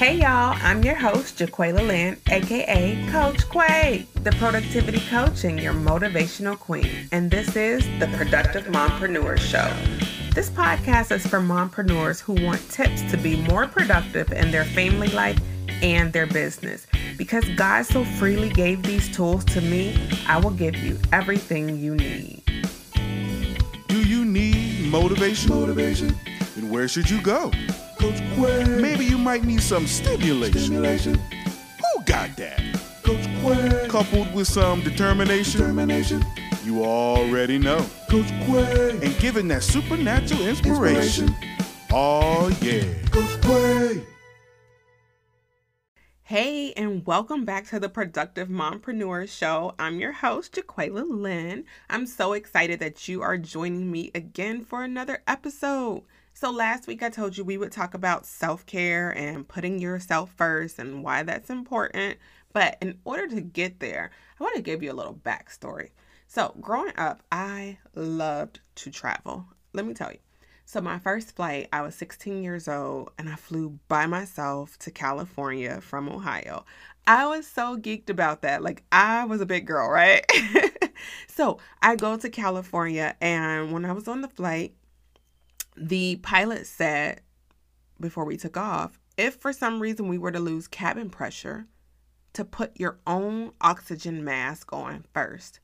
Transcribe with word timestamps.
Hey 0.00 0.14
y'all, 0.14 0.56
I'm 0.62 0.82
your 0.82 0.94
host, 0.94 1.36
Jaqualia 1.36 1.86
Lynn, 1.86 2.16
aka 2.30 3.06
Coach 3.10 3.46
Quay, 3.50 4.06
the 4.14 4.32
productivity 4.32 5.00
coach 5.10 5.44
and 5.44 5.60
your 5.60 5.74
motivational 5.74 6.58
queen. 6.58 7.06
And 7.12 7.30
this 7.30 7.54
is 7.54 7.84
the 7.98 8.06
Productive 8.16 8.64
Mompreneur 8.64 9.36
Show. 9.36 9.70
This 10.34 10.48
podcast 10.48 11.12
is 11.12 11.26
for 11.26 11.38
mompreneurs 11.38 12.18
who 12.18 12.32
want 12.42 12.66
tips 12.70 13.02
to 13.10 13.18
be 13.18 13.36
more 13.42 13.66
productive 13.66 14.32
in 14.32 14.50
their 14.50 14.64
family 14.64 15.08
life 15.08 15.38
and 15.82 16.10
their 16.14 16.26
business. 16.26 16.86
Because 17.18 17.44
God 17.50 17.82
so 17.82 18.02
freely 18.02 18.48
gave 18.48 18.82
these 18.82 19.14
tools 19.14 19.44
to 19.44 19.60
me, 19.60 19.94
I 20.26 20.38
will 20.38 20.52
give 20.52 20.76
you 20.76 20.98
everything 21.12 21.76
you 21.76 21.94
need. 21.94 22.42
Do 23.88 24.02
you 24.08 24.24
need 24.24 24.90
motivation? 24.90 25.50
Motivation. 25.50 26.16
Then 26.56 26.70
where 26.70 26.88
should 26.88 27.10
you 27.10 27.20
go? 27.20 27.52
Coach 28.00 28.18
Quay. 28.34 28.64
Maybe 28.80 29.04
you 29.04 29.18
might 29.18 29.44
need 29.44 29.60
some 29.60 29.86
stimulation. 29.86 30.58
Stimulation. 30.60 31.14
Who 31.14 32.02
got 32.04 32.34
that? 32.38 32.58
Coach 33.02 33.24
Quay. 33.42 33.88
Coupled 33.88 34.32
with 34.34 34.48
some 34.48 34.80
determination, 34.82 35.60
Determination. 35.60 36.24
you 36.64 36.82
already 36.82 37.58
know. 37.58 37.84
Coach 38.08 38.28
Quay. 38.46 38.98
And 39.02 39.18
given 39.18 39.48
that 39.48 39.62
supernatural 39.62 40.46
inspiration, 40.48 41.28
Inspiration. 41.28 41.34
oh 41.92 42.48
yeah. 42.62 42.84
Coach 43.10 43.40
Quay. 43.42 44.04
Hey, 46.22 46.72
and 46.74 47.04
welcome 47.04 47.44
back 47.44 47.66
to 47.66 47.80
the 47.80 47.88
Productive 47.88 48.48
Mompreneur 48.48 49.28
Show. 49.28 49.74
I'm 49.80 49.98
your 49.98 50.12
host, 50.12 50.54
Jaqualia 50.54 51.04
Lynn. 51.06 51.64
I'm 51.90 52.06
so 52.06 52.32
excited 52.34 52.78
that 52.80 53.08
you 53.08 53.20
are 53.20 53.36
joining 53.36 53.90
me 53.90 54.10
again 54.14 54.64
for 54.64 54.84
another 54.84 55.22
episode. 55.26 56.02
So, 56.40 56.50
last 56.50 56.86
week 56.86 57.02
I 57.02 57.10
told 57.10 57.36
you 57.36 57.44
we 57.44 57.58
would 57.58 57.70
talk 57.70 57.92
about 57.92 58.24
self 58.24 58.64
care 58.64 59.10
and 59.10 59.46
putting 59.46 59.78
yourself 59.78 60.32
first 60.38 60.78
and 60.78 61.04
why 61.04 61.22
that's 61.22 61.50
important. 61.50 62.16
But 62.54 62.78
in 62.80 62.98
order 63.04 63.28
to 63.28 63.42
get 63.42 63.78
there, 63.78 64.10
I 64.40 64.42
want 64.42 64.56
to 64.56 64.62
give 64.62 64.82
you 64.82 64.90
a 64.90 64.94
little 64.94 65.12
backstory. 65.12 65.90
So, 66.28 66.54
growing 66.58 66.94
up, 66.96 67.22
I 67.30 67.76
loved 67.94 68.60
to 68.76 68.90
travel. 68.90 69.48
Let 69.74 69.84
me 69.84 69.92
tell 69.92 70.12
you. 70.12 70.16
So, 70.64 70.80
my 70.80 70.98
first 70.98 71.36
flight, 71.36 71.68
I 71.74 71.82
was 71.82 71.94
16 71.96 72.42
years 72.42 72.68
old 72.68 73.10
and 73.18 73.28
I 73.28 73.34
flew 73.34 73.78
by 73.88 74.06
myself 74.06 74.78
to 74.78 74.90
California 74.90 75.82
from 75.82 76.08
Ohio. 76.08 76.64
I 77.06 77.26
was 77.26 77.46
so 77.46 77.76
geeked 77.76 78.08
about 78.08 78.40
that. 78.40 78.62
Like, 78.62 78.82
I 78.90 79.26
was 79.26 79.42
a 79.42 79.46
big 79.46 79.66
girl, 79.66 79.90
right? 79.90 80.24
so, 81.28 81.58
I 81.82 81.96
go 81.96 82.16
to 82.16 82.30
California, 82.30 83.14
and 83.20 83.72
when 83.72 83.84
I 83.84 83.92
was 83.92 84.08
on 84.08 84.22
the 84.22 84.28
flight, 84.28 84.72
the 85.80 86.16
pilot 86.16 86.66
said 86.66 87.22
before 87.98 88.24
we 88.24 88.36
took 88.36 88.56
off 88.56 88.98
if 89.16 89.34
for 89.34 89.52
some 89.52 89.80
reason 89.80 90.08
we 90.08 90.18
were 90.18 90.30
to 90.30 90.40
lose 90.40 90.68
cabin 90.68 91.10
pressure, 91.10 91.66
to 92.32 92.44
put 92.44 92.78
your 92.78 92.98
own 93.06 93.52
oxygen 93.60 94.24
mask 94.24 94.72
on 94.72 95.04
first. 95.12 95.60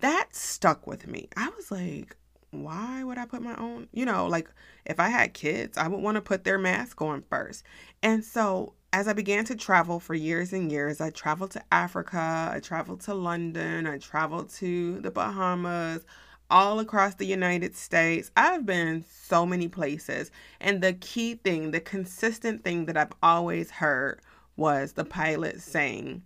That 0.00 0.34
stuck 0.34 0.86
with 0.86 1.06
me. 1.06 1.28
I 1.36 1.50
was 1.56 1.70
like, 1.70 2.16
why 2.50 3.04
would 3.04 3.18
I 3.18 3.26
put 3.26 3.42
my 3.42 3.54
own? 3.56 3.88
You 3.92 4.06
know, 4.06 4.26
like 4.26 4.48
if 4.84 4.98
I 4.98 5.08
had 5.08 5.34
kids, 5.34 5.76
I 5.76 5.88
would 5.88 6.00
want 6.00 6.16
to 6.16 6.20
put 6.20 6.44
their 6.44 6.58
mask 6.58 7.02
on 7.02 7.22
first. 7.28 7.64
And 8.02 8.24
so 8.24 8.74
as 8.92 9.08
I 9.08 9.12
began 9.12 9.44
to 9.46 9.56
travel 9.56 10.00
for 10.00 10.14
years 10.14 10.52
and 10.52 10.72
years, 10.72 11.00
I 11.00 11.10
traveled 11.10 11.50
to 11.52 11.62
Africa, 11.72 12.50
I 12.52 12.60
traveled 12.60 13.00
to 13.02 13.14
London, 13.14 13.86
I 13.86 13.98
traveled 13.98 14.50
to 14.54 15.00
the 15.00 15.10
Bahamas, 15.10 16.04
all 16.50 16.78
across 16.78 17.14
the 17.14 17.26
United 17.26 17.76
States. 17.76 18.30
I've 18.36 18.66
been 18.66 19.04
so 19.08 19.46
many 19.46 19.68
places. 19.68 20.30
And 20.60 20.82
the 20.82 20.92
key 20.92 21.34
thing, 21.34 21.70
the 21.70 21.80
consistent 21.80 22.64
thing 22.64 22.86
that 22.86 22.96
I've 22.96 23.12
always 23.22 23.70
heard 23.70 24.20
was 24.56 24.92
the 24.92 25.04
pilot 25.04 25.60
saying, 25.60 26.22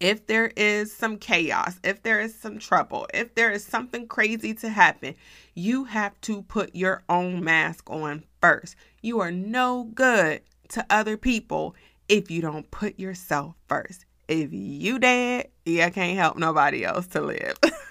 if 0.00 0.26
there 0.26 0.52
is 0.56 0.94
some 0.94 1.16
chaos, 1.16 1.80
if 1.82 2.02
there 2.02 2.20
is 2.20 2.34
some 2.34 2.58
trouble, 2.58 3.08
if 3.12 3.34
there 3.34 3.50
is 3.50 3.64
something 3.64 4.06
crazy 4.06 4.54
to 4.54 4.68
happen, 4.68 5.14
you 5.54 5.84
have 5.84 6.18
to 6.22 6.42
put 6.42 6.74
your 6.74 7.02
own 7.08 7.42
mask 7.42 7.90
on 7.90 8.24
first. 8.40 8.76
You 9.02 9.20
are 9.20 9.32
no 9.32 9.90
good 9.94 10.42
to 10.68 10.86
other 10.88 11.16
people 11.16 11.74
if 12.08 12.30
you 12.30 12.40
don't 12.40 12.70
put 12.70 12.98
yourself 12.98 13.56
first. 13.68 14.04
If 14.28 14.52
you 14.52 14.98
dead, 14.98 15.48
you 15.64 15.90
can't 15.90 16.16
help 16.16 16.36
nobody 16.36 16.84
else 16.84 17.06
to 17.08 17.20
live. 17.20 17.56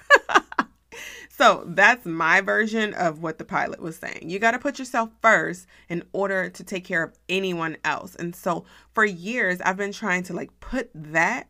so 1.38 1.66
that's 1.68 2.06
my 2.06 2.42
version 2.42 2.96
of 2.96 3.22
what 3.22 3.38
the 3.38 3.46
pilot 3.46 3.80
was 3.80 3.98
saying. 3.98 4.24
You 4.24 4.40
got 4.40 4.52
to 4.52 4.60
put 4.60 4.80
yourself 4.80 5.12
first 5.22 5.68
in 5.88 6.04
order 6.12 6.50
to 6.50 6.64
take 6.64 6.84
care 6.84 7.04
of 7.04 7.14
anyone 7.30 7.78
else. 7.84 8.16
And 8.16 8.36
so 8.36 8.66
for 8.94 9.06
years, 9.06 9.62
I've 9.62 9.78
been 9.78 9.92
trying 9.92 10.24
to 10.24 10.34
like 10.34 10.60
put 10.60 10.90
that 10.96 11.48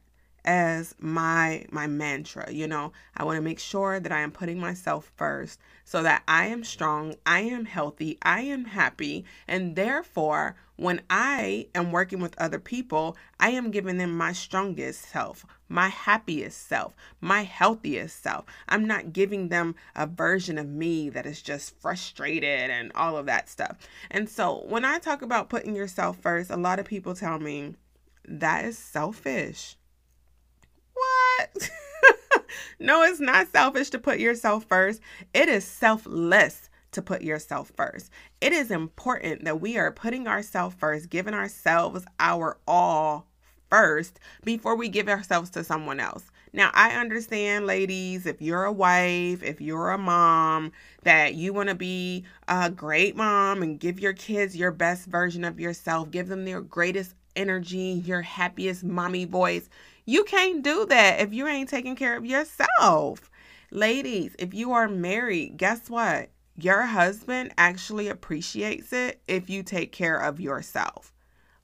as 0.47 0.95
my 0.97 1.65
my 1.69 1.85
mantra 1.85 2.49
you 2.51 2.67
know? 2.67 2.93
I 3.15 3.25
want 3.25 3.35
to 3.35 3.41
make 3.41 3.59
sure 3.59 3.99
that 3.99 4.11
i 4.11 4.21
am 4.21 4.31
putting 4.31 4.59
myself 4.59 5.11
first 5.15 5.59
so 5.83 6.01
that 6.01 6.23
i 6.27 6.45
am 6.45 6.63
strong 6.63 7.15
i 7.25 7.41
am 7.41 7.65
healthy 7.65 8.17
i 8.21 8.41
am 8.41 8.65
happy 8.65 9.25
and 9.47 9.75
therefore 9.75 10.55
when 10.77 11.01
i 11.09 11.67
am 11.75 11.91
working 11.91 12.19
with 12.19 12.39
other 12.39 12.59
people 12.59 13.17
i 13.39 13.49
am 13.49 13.71
giving 13.71 13.97
them 13.97 14.15
my 14.15 14.31
strongest 14.31 15.01
self 15.01 15.45
my 15.67 15.89
happiest 15.89 16.67
self 16.67 16.95
my 17.19 17.43
healthiest 17.43 18.23
self. 18.23 18.45
I'm 18.69 18.85
not 18.85 19.11
giving 19.11 19.49
them 19.49 19.75
a 19.95 20.07
version 20.07 20.57
of 20.57 20.67
me 20.67 21.09
that 21.09 21.25
is 21.25 21.41
just 21.41 21.79
frustrated 21.79 22.69
and 22.69 22.91
all 22.95 23.17
of 23.17 23.25
that 23.25 23.49
stuff. 23.49 23.77
And 24.09 24.29
so 24.29 24.63
when 24.67 24.85
i 24.85 24.99
talk 24.99 25.21
about 25.21 25.49
putting 25.49 25.75
yourself 25.75 26.17
first 26.17 26.49
a 26.49 26.57
lot 26.57 26.79
of 26.79 26.85
people 26.85 27.15
tell 27.15 27.39
me 27.39 27.75
that 28.27 28.65
is 28.65 28.77
selfish 28.77 29.76
what? 30.97 31.69
no, 32.79 33.03
it's 33.03 33.19
not 33.19 33.51
selfish 33.51 33.89
to 33.91 33.99
put 33.99 34.19
yourself 34.19 34.65
first. 34.65 35.01
It 35.33 35.49
is 35.49 35.65
selfless 35.65 36.69
to 36.91 37.01
put 37.01 37.21
yourself 37.21 37.71
first. 37.75 38.11
It 38.41 38.53
is 38.53 38.71
important 38.71 39.43
that 39.43 39.61
we 39.61 39.77
are 39.77 39.91
putting 39.91 40.27
ourselves 40.27 40.75
first, 40.75 41.09
giving 41.09 41.33
ourselves 41.33 42.05
our 42.19 42.57
all 42.67 43.27
first 43.69 44.19
before 44.43 44.75
we 44.75 44.89
give 44.89 45.09
ourselves 45.09 45.49
to 45.51 45.63
someone 45.63 45.99
else. 45.99 46.23
Now, 46.53 46.71
I 46.73 46.91
understand, 46.91 47.67
ladies, 47.67 48.25
if 48.25 48.41
you're 48.41 48.63
a 48.63 48.71
wife, 48.71 49.43
if 49.43 49.59
you're 49.59 49.91
a 49.91 49.97
mom, 49.97 50.71
that 51.03 51.35
you 51.35 51.53
want 51.53 51.69
to 51.69 51.75
be 51.75 52.23
a 52.47 52.69
great 52.69 53.15
mom 53.15 53.61
and 53.61 53.79
give 53.79 53.99
your 53.99 54.13
kids 54.13 54.55
your 54.55 54.71
best 54.71 55.05
version 55.05 55.43
of 55.43 55.59
yourself, 55.59 56.09
give 56.09 56.27
them 56.27 56.45
their 56.45 56.61
greatest 56.61 57.13
energy, 57.35 58.01
your 58.05 58.21
happiest 58.21 58.83
mommy 58.83 59.25
voice. 59.25 59.69
You 60.09 60.23
can't 60.23 60.63
do 60.63 60.85
that 60.85 61.19
if 61.19 61.33
you 61.33 61.47
ain't 61.47 61.67
taking 61.67 61.97
care 61.97 62.15
of 62.15 62.25
yourself. 62.25 63.29
Ladies, 63.71 64.37
if 64.39 64.53
you 64.53 64.71
are 64.71 64.87
married, 64.87 65.57
guess 65.57 65.89
what? 65.89 66.29
Your 66.55 66.83
husband 66.83 67.53
actually 67.57 68.07
appreciates 68.07 68.93
it 68.93 69.19
if 69.27 69.49
you 69.49 69.63
take 69.63 69.91
care 69.91 70.15
of 70.17 70.39
yourself. 70.39 71.11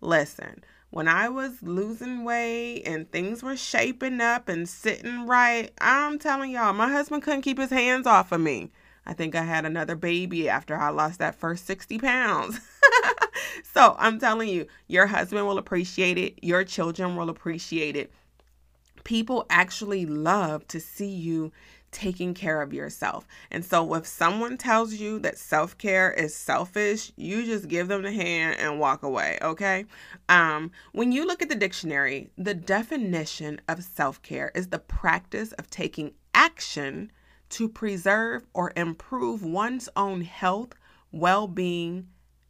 Listen, 0.02 0.62
when 0.90 1.08
I 1.08 1.30
was 1.30 1.64
losing 1.64 2.26
weight 2.26 2.84
and 2.86 3.10
things 3.10 3.42
were 3.42 3.56
shaping 3.56 4.20
up 4.20 4.50
and 4.50 4.68
sitting 4.68 5.26
right, 5.26 5.72
I'm 5.80 6.20
telling 6.20 6.52
y'all, 6.52 6.74
my 6.74 6.92
husband 6.92 7.24
couldn't 7.24 7.44
keep 7.44 7.58
his 7.58 7.70
hands 7.70 8.06
off 8.06 8.34
of 8.34 8.42
me. 8.42 8.72
I 9.06 9.14
think 9.14 9.36
I 9.36 9.44
had 9.44 9.66
another 9.66 9.96
baby 9.96 10.50
after 10.50 10.76
I 10.76 10.90
lost 10.90 11.20
that 11.20 11.36
first 11.36 11.66
60 11.66 11.98
pounds. 12.00 12.60
so 13.74 13.96
I'm 13.98 14.20
telling 14.20 14.50
you, 14.50 14.68
your 14.90 15.08
husband 15.08 15.48
will 15.48 15.58
appreciate 15.58 16.18
it, 16.18 16.44
your 16.44 16.66
children 16.66 17.16
will 17.16 17.30
appreciate 17.30 17.96
it 17.96 18.12
people 19.04 19.46
actually 19.50 20.06
love 20.06 20.68
to 20.70 20.80
see 20.80 21.10
you 21.10 21.52
taking 21.92 22.34
care 22.34 22.62
of 22.62 22.74
yourself. 22.74 23.28
And 23.52 23.64
so 23.64 23.94
if 23.94 24.08
someone 24.08 24.58
tells 24.58 24.96
you 24.96 25.20
that 25.20 25.38
self-care 25.38 26.12
is 26.12 26.34
selfish, 26.36 27.12
you 27.16 27.46
just 27.46 27.68
give 27.68 27.88
them 27.88 28.02
the 28.02 28.12
hand 28.12 28.58
and 28.60 28.80
walk 28.80 29.04
away, 29.04 29.38
okay? 29.42 29.86
Um 30.28 30.72
when 30.92 31.12
you 31.12 31.26
look 31.26 31.42
at 31.42 31.50
the 31.50 31.56
dictionary, 31.56 32.32
the 32.38 32.56
definition 32.56 33.62
of 33.68 33.84
self-care 33.84 34.52
is 34.56 34.68
the 34.68 34.80
practice 34.80 35.52
of 35.54 35.70
taking 35.70 36.14
action 36.34 37.12
to 37.50 37.70
preserve 37.70 38.48
or 38.56 38.74
improve 38.76 39.44
one's 39.44 39.88
own 39.96 40.22
health, 40.22 40.74
well-being, 41.12 42.08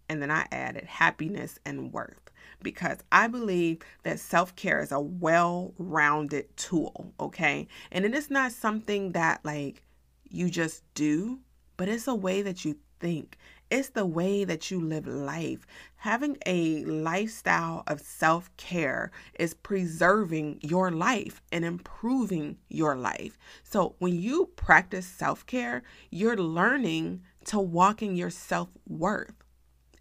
and 0.08 0.22
then 0.22 0.32
I 0.32 0.48
added 0.52 0.86
happiness 0.86 1.60
and 1.66 1.92
worth 1.92 2.23
because 2.64 3.00
I 3.12 3.28
believe 3.28 3.80
that 4.04 4.20
self 4.20 4.56
care 4.56 4.82
is 4.82 4.92
a 4.92 5.00
well 5.00 5.74
rounded 5.78 6.56
tool, 6.58 7.14
okay? 7.20 7.68
And 7.92 8.06
it 8.06 8.16
is 8.16 8.30
not 8.30 8.52
something 8.52 9.12
that 9.12 9.44
like 9.44 9.84
you 10.30 10.50
just 10.50 10.84
do, 10.96 11.40
but 11.78 11.90
it's 11.90 12.08
a 12.08 12.16
way 12.16 12.42
that 12.42 12.66
you 12.66 12.78
think. 13.00 13.38
It's 13.70 13.90
the 13.90 14.06
way 14.06 14.44
that 14.44 14.70
you 14.70 14.80
live 14.80 15.08
life. 15.08 15.66
Having 15.98 16.38
a 16.46 16.86
lifestyle 16.86 17.84
of 17.88 18.02
self 18.02 18.56
care 18.56 19.12
is 19.40 19.54
preserving 19.54 20.60
your 20.62 20.92
life 20.92 21.42
and 21.52 21.66
improving 21.66 22.58
your 22.70 22.96
life. 22.96 23.38
So, 23.64 23.96
when 24.00 24.20
you 24.20 24.52
practice 24.56 25.08
self 25.08 25.46
care, 25.46 25.84
you're 26.10 26.38
learning 26.38 27.24
to 27.46 27.60
walk 27.60 28.02
in 28.02 28.16
your 28.16 28.30
self 28.30 28.70
worth 28.88 29.43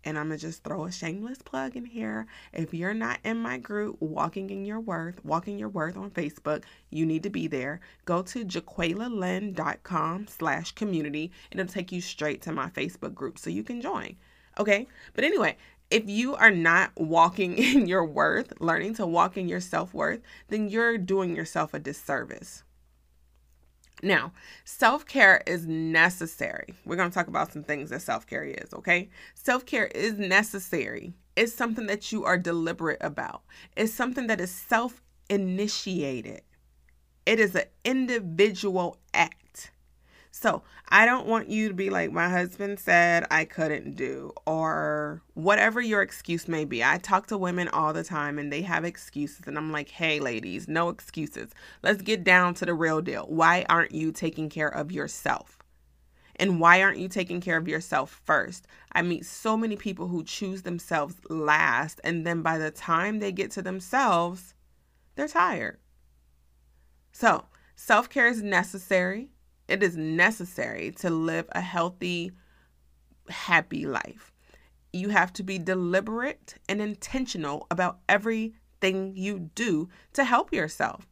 And 0.05 0.19
I'm 0.19 0.29
going 0.29 0.39
to 0.39 0.47
just 0.47 0.65
throw 0.65 0.85
a 0.85 0.93
shameless 0.93 1.39
plug 1.39 1.77
in 1.77 1.85
here. 1.85 2.27
If 2.53 2.75
you're 2.75 2.95
not 2.95 3.19
in 3.25 3.39
my 3.39 3.59
group, 3.59 3.97
Walking 4.01 4.51
in 4.51 4.65
Your 4.65 4.81
Worth, 4.81 5.25
Walking 5.25 5.59
Your 5.59 5.69
Worth 5.69 5.97
on 5.97 6.11
Facebook, 6.11 6.65
you 6.91 7.07
need 7.07 7.23
to 7.23 7.31
be 7.31 7.47
there. 7.47 7.81
Go 8.05 8.23
to 8.23 8.45
jaqualialynn.com 8.45 10.27
slash 10.27 10.73
community 10.73 11.31
and 11.51 11.61
it'll 11.61 11.73
take 11.73 11.93
you 11.93 12.01
straight 12.01 12.43
to 12.43 12.53
my 12.53 12.69
Facebook 12.71 13.15
group 13.15 13.39
so 13.39 13.51
you 13.51 13.63
can 13.63 13.81
join. 13.81 14.17
Okay? 14.59 14.89
But 15.15 15.25
anyway, 15.25 15.57
if 15.91 16.09
you 16.09 16.35
are 16.35 16.51
not 16.51 16.91
walking 16.97 17.57
in 17.59 17.87
your 17.87 18.05
worth, 18.05 18.55
learning 18.61 18.95
to 18.95 19.07
walk 19.07 19.37
in 19.37 19.49
your 19.49 19.61
self 19.61 19.95
worth, 19.95 20.21
then 20.49 20.69
you're 20.69 20.99
doing 20.99 21.37
yourself 21.37 21.75
a 21.75 21.79
disservice. 21.79 22.65
Now, 24.03 24.33
self 24.65 25.07
care 25.07 25.43
is 25.47 25.67
necessary. 25.67 26.75
We're 26.85 26.97
going 26.97 27.11
to 27.11 27.15
talk 27.15 27.29
about 27.29 27.53
some 27.53 27.63
things 27.63 27.91
that 27.91 28.03
self 28.03 28.27
care 28.27 28.45
is, 28.45 28.75
okay? 28.75 29.09
Self 29.35 29.65
care 29.65 29.87
is 29.87 30.19
necessary. 30.19 31.15
It's 31.37 31.55
something 31.55 31.87
that 31.87 32.13
you 32.13 32.25
are 32.25 32.37
deliberate 32.37 32.99
about, 33.01 33.43
it's 33.77 33.95
something 33.95 34.27
that 34.27 34.41
is 34.41 34.51
self 34.51 35.03
initiated. 35.31 36.43
It 37.25 37.39
is 37.39 37.55
an 37.55 37.67
individual 37.85 38.97
act. 39.15 39.42
So 40.43 40.63
I 40.89 41.07
don't 41.07 41.29
want 41.29 41.51
you 41.51 41.69
to 41.69 41.75
be 41.75 41.89
like, 41.89 42.11
my 42.11 42.29
husband 42.29 42.81
said 42.81 43.29
I 43.31 43.45
couldn't 43.45 43.95
do, 43.95 44.33
or 44.45 45.23
whatever 45.35 45.81
your 45.81 46.03
excuse 46.03 46.49
may 46.49 46.65
be. 46.65 46.83
I 46.83 46.99
talk 46.99 47.29
to 47.29 47.39
women 47.39 47.69
all 47.69 47.93
the 47.93 48.03
time 48.03 48.41
and 48.41 48.53
they 48.53 48.63
have 48.63 48.85
excuses. 48.85 49.47
And 49.47 49.57
I'm 49.57 49.71
like, 49.71 49.89
hey, 49.89 50.19
ladies, 50.19 50.67
no 50.67 50.89
excuses. 50.89 51.53
Let's 51.85 52.03
get 52.03 52.25
down 52.25 52.55
to 52.55 52.67
the 52.67 52.75
real 52.75 53.01
deal. 53.01 53.25
Why 53.29 53.65
aren't 53.69 53.93
you 53.93 54.11
taking 54.11 54.51
care 54.51 54.67
of 54.67 54.91
yourself? 54.91 55.59
And 56.35 56.59
why 56.59 56.83
aren't 56.83 56.99
you 56.99 57.09
taking 57.09 57.41
care 57.41 57.57
of 57.57 57.69
yourself 57.69 58.21
first? 58.25 58.67
I 58.91 59.03
meet 59.03 59.25
so 59.25 59.57
many 59.57 59.77
people 59.77 60.09
who 60.09 60.25
choose 60.25 60.63
themselves 60.63 61.15
last, 61.31 62.01
and 62.03 62.27
then 62.27 62.43
by 62.43 62.59
the 62.59 62.73
time 62.73 63.21
they 63.21 63.31
get 63.31 63.53
to 63.53 63.63
themselves, 63.63 64.55
they're 65.15 65.29
tired. 65.29 65.79
So, 67.13 67.45
self 67.77 68.09
care 68.09 68.27
is 68.27 68.43
necessary. 68.43 69.29
It 69.73 69.83
is 69.83 69.97
necessary 69.97 70.91
to 70.99 71.09
live 71.09 71.47
a 71.53 71.63
healthy, 71.63 72.33
happy 73.31 73.87
life. 73.87 74.31
You 74.93 75.09
have 75.09 75.33
to 75.33 75.43
be 75.43 75.59
deliberate 75.59 76.57
and 76.69 76.83
intentional 76.83 77.67
about 77.71 78.01
everything 78.07 79.17
you 79.17 79.51
do 79.55 79.89
to 80.13 80.25
help 80.25 80.53
yourself. 80.53 81.09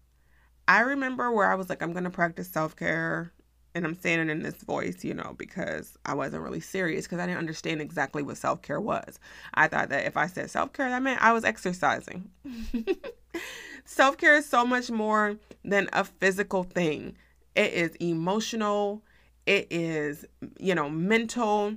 I 0.68 0.80
remember 0.80 1.32
where 1.32 1.50
I 1.50 1.54
was 1.54 1.70
like, 1.70 1.82
I'm 1.82 1.92
going 1.92 2.04
to 2.04 2.10
practice 2.10 2.48
self 2.48 2.76
care. 2.76 3.32
And 3.74 3.86
I'm 3.86 3.98
saying 3.98 4.18
it 4.18 4.28
in 4.28 4.42
this 4.42 4.56
voice, 4.56 5.04
you 5.04 5.14
know, 5.14 5.34
because 5.38 5.96
I 6.04 6.12
wasn't 6.12 6.42
really 6.42 6.60
serious 6.60 7.06
because 7.06 7.18
I 7.18 7.24
didn't 7.24 7.38
understand 7.38 7.80
exactly 7.80 8.22
what 8.22 8.36
self 8.36 8.60
care 8.60 8.80
was. 8.80 9.18
I 9.54 9.68
thought 9.68 9.88
that 9.88 10.04
if 10.04 10.18
I 10.18 10.26
said 10.26 10.50
self 10.50 10.74
care, 10.74 10.90
that 10.90 11.02
meant 11.02 11.22
I 11.22 11.32
was 11.32 11.44
exercising. 11.44 12.28
self 13.86 14.18
care 14.18 14.36
is 14.36 14.44
so 14.44 14.66
much 14.66 14.90
more 14.90 15.36
than 15.64 15.88
a 15.94 16.04
physical 16.04 16.62
thing 16.62 17.16
it 17.54 17.72
is 17.72 17.94
emotional, 17.96 19.02
it 19.46 19.66
is, 19.70 20.24
you 20.58 20.74
know, 20.74 20.88
mental. 20.88 21.74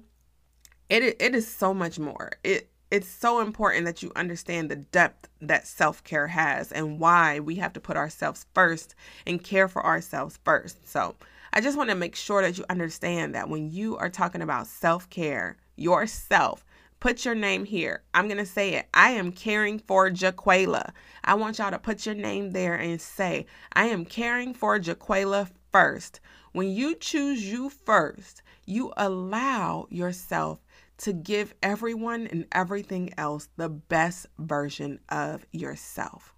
It 0.89 1.03
it 1.19 1.33
is 1.33 1.47
so 1.47 1.73
much 1.73 1.97
more. 1.99 2.33
It 2.43 2.69
it's 2.91 3.07
so 3.07 3.39
important 3.39 3.85
that 3.85 4.03
you 4.03 4.11
understand 4.15 4.69
the 4.69 4.75
depth 4.75 5.27
that 5.41 5.65
self-care 5.65 6.27
has 6.27 6.71
and 6.71 6.99
why 6.99 7.39
we 7.39 7.55
have 7.55 7.73
to 7.73 7.79
put 7.79 7.97
ourselves 7.97 8.45
first 8.53 8.93
and 9.25 9.43
care 9.43 9.67
for 9.67 9.83
ourselves 9.83 10.39
first. 10.45 10.87
So, 10.87 11.15
I 11.53 11.61
just 11.61 11.75
want 11.75 11.89
to 11.89 11.95
make 11.95 12.15
sure 12.15 12.43
that 12.43 12.55
you 12.57 12.65
understand 12.69 13.33
that 13.33 13.49
when 13.49 13.71
you 13.71 13.97
are 13.97 14.09
talking 14.09 14.43
about 14.43 14.67
self-care, 14.67 15.57
yourself, 15.75 16.63
put 16.99 17.25
your 17.25 17.35
name 17.35 17.65
here. 17.65 18.03
I'm 18.13 18.27
going 18.27 18.37
to 18.37 18.45
say 18.45 18.75
it. 18.75 18.87
I 18.93 19.11
am 19.11 19.31
caring 19.31 19.79
for 19.79 20.09
Jaqualia. 20.09 20.91
I 21.23 21.33
want 21.33 21.57
y'all 21.57 21.71
to 21.71 21.79
put 21.79 22.05
your 22.05 22.15
name 22.15 22.51
there 22.51 22.75
and 22.75 23.01
say, 23.01 23.45
I 23.73 23.85
am 23.85 24.05
caring 24.05 24.53
for 24.53 24.79
Jaqualia 24.79 25.49
first. 25.73 26.21
When 26.53 26.69
you 26.69 26.95
choose 26.95 27.51
you 27.51 27.69
first, 27.69 28.41
you 28.65 28.93
allow 28.95 29.87
yourself 29.89 30.59
to 30.99 31.11
give 31.11 31.53
everyone 31.61 32.27
and 32.27 32.45
everything 32.53 33.13
else 33.17 33.49
the 33.57 33.67
best 33.67 34.27
version 34.37 34.99
of 35.09 35.45
yourself. 35.51 36.33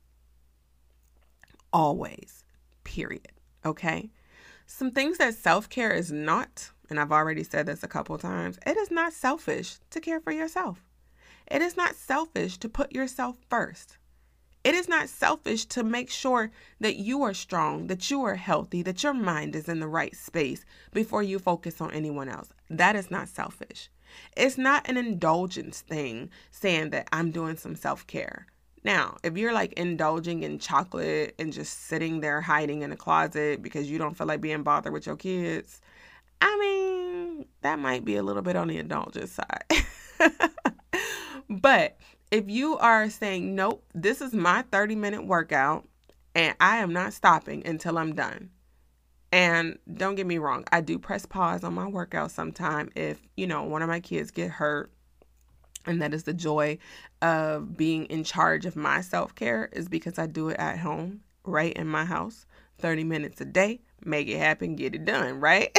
Always, 1.71 2.45
period. 2.83 3.33
Okay? 3.63 4.09
Some 4.65 4.91
things 4.91 5.17
that 5.19 5.35
self 5.35 5.69
care 5.69 5.91
is 5.91 6.11
not, 6.11 6.71
and 6.89 6.99
I've 6.99 7.11
already 7.11 7.43
said 7.43 7.65
this 7.65 7.83
a 7.83 7.87
couple 7.87 8.17
times, 8.17 8.57
it 8.65 8.77
is 8.77 8.89
not 8.89 9.13
selfish 9.13 9.77
to 9.91 9.99
care 9.99 10.21
for 10.21 10.31
yourself. 10.31 10.83
It 11.51 11.61
is 11.61 11.77
not 11.77 11.95
selfish 11.95 12.57
to 12.59 12.69
put 12.69 12.91
yourself 12.93 13.37
first. 13.49 13.97
It 14.65 14.73
is 14.73 14.89
not 14.89 15.09
selfish 15.09 15.65
to 15.65 15.83
make 15.83 16.09
sure 16.09 16.49
that 16.79 16.95
you 16.95 17.21
are 17.21 17.35
strong, 17.35 17.85
that 17.85 18.09
you 18.09 18.23
are 18.23 18.33
healthy, 18.33 18.81
that 18.81 19.03
your 19.03 19.13
mind 19.13 19.55
is 19.55 19.69
in 19.69 19.79
the 19.79 19.87
right 19.87 20.15
space 20.15 20.65
before 20.91 21.21
you 21.21 21.37
focus 21.37 21.79
on 21.79 21.91
anyone 21.91 22.29
else. 22.29 22.49
That 22.67 22.95
is 22.95 23.11
not 23.11 23.29
selfish. 23.29 23.91
It's 24.35 24.57
not 24.57 24.89
an 24.89 24.97
indulgence 24.97 25.81
thing 25.81 26.31
saying 26.49 26.89
that 26.89 27.07
I'm 27.13 27.29
doing 27.29 27.57
some 27.57 27.75
self 27.75 28.07
care. 28.07 28.47
Now, 28.83 29.17
if 29.21 29.37
you're 29.37 29.53
like 29.53 29.73
indulging 29.73 30.41
in 30.41 30.57
chocolate 30.57 31.35
and 31.37 31.53
just 31.53 31.83
sitting 31.83 32.21
there 32.21 32.41
hiding 32.41 32.81
in 32.81 32.91
a 32.91 32.97
closet 32.97 33.61
because 33.61 33.87
you 33.87 33.99
don't 33.99 34.17
feel 34.17 34.25
like 34.25 34.41
being 34.41 34.63
bothered 34.63 34.93
with 34.93 35.05
your 35.05 35.15
kids, 35.15 35.79
I 36.41 36.57
mean, 36.57 37.45
that 37.61 37.77
might 37.77 38.03
be 38.03 38.15
a 38.15 38.23
little 38.23 38.41
bit 38.41 38.55
on 38.55 38.69
the 38.69 38.79
indulgence 38.79 39.31
side. 39.33 39.85
but 41.49 41.97
if 42.35 42.49
you 42.49 42.77
are 42.79 43.09
saying, 43.09 43.55
nope, 43.55 43.85
this 43.93 44.19
is 44.19 44.33
my 44.33 44.61
30 44.63 44.95
minute 44.95 45.25
workout 45.25 45.87
and 46.35 46.53
I 46.59 46.79
am 46.79 46.91
not 46.91 47.13
stopping 47.13 47.65
until 47.65 47.97
I'm 47.97 48.13
done. 48.13 48.49
And 49.31 49.79
don't 49.93 50.15
get 50.15 50.27
me 50.27 50.37
wrong, 50.37 50.65
I 50.69 50.81
do 50.81 50.99
press 50.99 51.25
pause 51.25 51.63
on 51.63 51.73
my 51.73 51.87
workout 51.87 52.31
sometime 52.31 52.91
if, 52.93 53.21
you 53.37 53.47
know, 53.47 53.63
one 53.63 53.81
of 53.81 53.87
my 53.87 54.01
kids 54.01 54.31
get 54.31 54.49
hurt. 54.49 54.91
And 55.85 56.01
that 56.01 56.13
is 56.13 56.23
the 56.23 56.33
joy 56.33 56.77
of 57.21 57.77
being 57.77 58.05
in 58.07 58.25
charge 58.25 58.65
of 58.65 58.75
my 58.75 58.99
self 58.99 59.33
care, 59.35 59.69
is 59.71 59.87
because 59.87 60.19
I 60.19 60.25
do 60.25 60.49
it 60.49 60.57
at 60.59 60.79
home, 60.79 61.21
right 61.45 61.71
in 61.71 61.87
my 61.87 62.03
house, 62.03 62.45
30 62.79 63.05
minutes 63.05 63.39
a 63.39 63.45
day, 63.45 63.79
make 64.05 64.27
it 64.27 64.37
happen, 64.37 64.75
get 64.75 64.95
it 64.95 65.05
done, 65.05 65.39
right? 65.39 65.75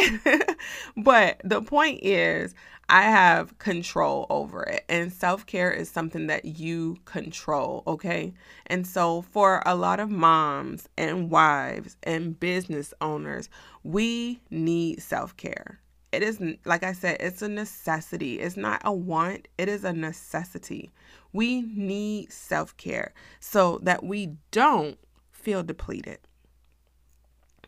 but 0.96 1.40
the 1.44 1.62
point 1.62 2.00
is, 2.02 2.54
I 2.88 3.02
have 3.02 3.58
control 3.58 4.26
over 4.30 4.62
it, 4.62 4.84
and 4.88 5.12
self 5.12 5.44
care 5.44 5.72
is 5.72 5.90
something 5.90 6.28
that 6.28 6.44
you 6.44 6.98
control, 7.04 7.82
okay? 7.86 8.32
And 8.66 8.86
so, 8.86 9.22
for 9.22 9.62
a 9.66 9.74
lot 9.74 9.98
of 9.98 10.08
moms 10.08 10.88
and 10.96 11.28
wives 11.28 11.96
and 12.04 12.38
business 12.38 12.94
owners, 13.00 13.48
we 13.82 14.40
need 14.50 15.02
self 15.02 15.36
care. 15.36 15.80
It 16.12 16.22
is, 16.22 16.40
like 16.64 16.84
I 16.84 16.92
said, 16.92 17.16
it's 17.18 17.42
a 17.42 17.48
necessity. 17.48 18.38
It's 18.38 18.56
not 18.56 18.80
a 18.84 18.92
want, 18.92 19.48
it 19.58 19.68
is 19.68 19.82
a 19.82 19.92
necessity. 19.92 20.92
We 21.32 21.62
need 21.62 22.32
self 22.32 22.76
care 22.76 23.14
so 23.40 23.80
that 23.82 24.04
we 24.04 24.36
don't 24.52 24.96
feel 25.32 25.64
depleted 25.64 26.18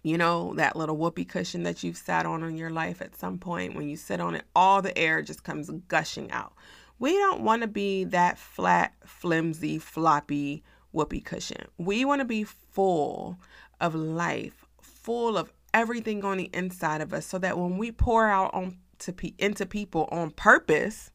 you 0.09 0.19
know, 0.19 0.55
that 0.55 0.77
little 0.77 0.97
whoopee 0.97 1.25
cushion 1.25 1.63
that 1.65 1.83
you've 1.83 1.97
sat 1.97 2.27
on 2.27 2.43
in 2.43 2.57
your 2.57 2.71
life 2.71 3.03
at 3.03 3.17
some 3.17 3.39
point, 3.39 3.75
when 3.75 3.89
you 3.89 3.97
sit 3.97 4.21
on 4.21 4.35
it, 4.35 4.45
all 4.55 4.83
the 4.83 4.97
air 4.97 5.23
just 5.23 5.45
comes 5.45 5.71
gushing 5.89 6.31
out. 6.31 6.53
We 6.99 7.13
don't 7.13 7.43
want 7.43 7.63
to 7.63 7.69
be 7.69 8.05
that 8.05 8.39
flat, 8.39 8.95
flimsy, 9.05 9.79
floppy 9.79 10.65
whoopee 10.93 11.21
cushion. 11.21 11.67
We 11.77 12.05
want 12.05 12.21
to 12.21 12.25
be 12.25 12.45
full 12.45 13.39
of 13.81 13.95
life, 13.95 14.65
full 14.81 15.37
of 15.37 15.53
everything 15.75 16.25
on 16.25 16.39
the 16.39 16.51
inside 16.53 17.01
of 17.01 17.13
us, 17.13 17.27
so 17.27 17.39
that 17.39 17.59
when 17.59 17.79
we 17.79 17.93
pour 17.93 18.27
out 18.27 18.53
on 18.55 18.79
to 19.01 19.13
pe- 19.13 19.35
into 19.39 19.65
people 19.65 20.09
on 20.11 20.31
purpose, 20.31 21.13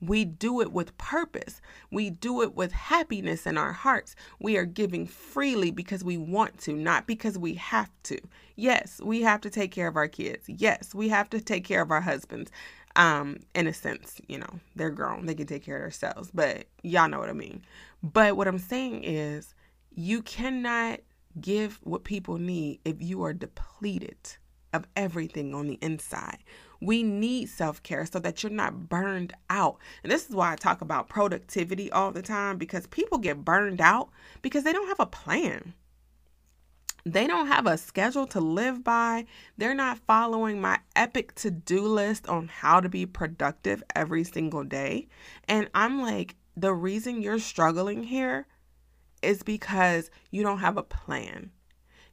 we 0.00 0.24
do 0.24 0.60
it 0.60 0.72
with 0.72 0.96
purpose. 0.98 1.60
We 1.90 2.10
do 2.10 2.42
it 2.42 2.54
with 2.54 2.72
happiness 2.72 3.46
in 3.46 3.56
our 3.56 3.72
hearts. 3.72 4.14
We 4.40 4.56
are 4.56 4.64
giving 4.64 5.06
freely 5.06 5.70
because 5.70 6.04
we 6.04 6.16
want 6.16 6.58
to, 6.60 6.74
not 6.74 7.06
because 7.06 7.38
we 7.38 7.54
have 7.54 7.90
to. 8.04 8.18
Yes, 8.56 9.00
we 9.02 9.22
have 9.22 9.40
to 9.42 9.50
take 9.50 9.70
care 9.70 9.88
of 9.88 9.96
our 9.96 10.08
kids. 10.08 10.44
Yes, 10.48 10.94
we 10.94 11.08
have 11.08 11.30
to 11.30 11.40
take 11.40 11.64
care 11.64 11.82
of 11.82 11.90
our 11.90 12.00
husbands. 12.00 12.50
Um, 12.96 13.40
in 13.54 13.66
a 13.66 13.74
sense, 13.74 14.20
you 14.26 14.38
know, 14.38 14.60
they're 14.74 14.88
grown, 14.88 15.26
they 15.26 15.34
can 15.34 15.46
take 15.46 15.62
care 15.62 15.76
of 15.76 15.82
themselves, 15.82 16.30
but 16.32 16.64
y'all 16.82 17.10
know 17.10 17.18
what 17.18 17.28
I 17.28 17.34
mean. 17.34 17.62
But 18.02 18.38
what 18.38 18.48
I'm 18.48 18.58
saying 18.58 19.04
is, 19.04 19.54
you 19.94 20.22
cannot 20.22 21.00
give 21.38 21.78
what 21.82 22.04
people 22.04 22.38
need 22.38 22.80
if 22.86 22.96
you 23.00 23.22
are 23.22 23.34
depleted 23.34 24.38
of 24.76 24.86
everything 24.96 25.54
on 25.54 25.66
the 25.66 25.78
inside. 25.82 26.38
We 26.80 27.02
need 27.02 27.48
self 27.48 27.82
care 27.82 28.06
so 28.06 28.18
that 28.20 28.42
you're 28.42 28.52
not 28.52 28.88
burned 28.88 29.32
out. 29.50 29.78
And 30.02 30.12
this 30.12 30.28
is 30.28 30.34
why 30.36 30.52
I 30.52 30.56
talk 30.56 30.80
about 30.82 31.08
productivity 31.08 31.90
all 31.90 32.12
the 32.12 32.22
time 32.22 32.58
because 32.58 32.86
people 32.86 33.18
get 33.18 33.44
burned 33.44 33.80
out 33.80 34.10
because 34.42 34.64
they 34.64 34.72
don't 34.72 34.88
have 34.88 35.00
a 35.00 35.06
plan. 35.06 35.74
they 37.04 37.26
don't 37.26 37.46
have 37.46 37.66
a 37.66 37.78
schedule 37.78 38.26
to 38.26 38.40
live 38.40 38.82
by. 38.82 39.26
They're 39.56 39.74
not 39.74 39.98
following 40.06 40.60
my 40.60 40.80
epic 40.96 41.34
to 41.36 41.50
do 41.50 41.86
list 41.86 42.28
on 42.28 42.48
how 42.48 42.80
to 42.80 42.88
be 42.88 43.06
productive 43.06 43.82
every 43.94 44.24
single 44.24 44.64
day. 44.64 45.08
And 45.48 45.70
I'm 45.74 46.02
like, 46.02 46.34
the 46.56 46.74
reason 46.74 47.22
you're 47.22 47.38
struggling 47.38 48.02
here 48.04 48.46
is 49.22 49.42
because 49.44 50.10
you 50.30 50.42
don't 50.42 50.58
have 50.58 50.76
a 50.76 50.82
plan. 50.82 51.50